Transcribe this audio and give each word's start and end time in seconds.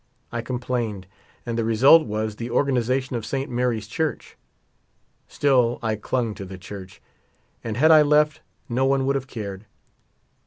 I 0.31 0.41
complained. 0.41 1.05
And 1.45 1.59
the 1.59 1.63
result 1.63 2.07
was 2.07 2.37
the 2.37 2.49
organization 2.49 3.15
of 3.15 3.23
Saint 3.23 3.51
Mary's 3.51 3.85
Church. 3.85 4.35
Still 5.27 5.77
I 5.83 5.95
clung 5.95 6.33
to 6.33 6.43
the 6.43 6.57
church. 6.57 7.03
And 7.63 7.77
had 7.77 7.91
I 7.91 8.01
left, 8.01 8.41
no 8.67 8.83
one 8.85 9.05
would 9.05 9.13
have 9.13 9.27
cared. 9.27 9.67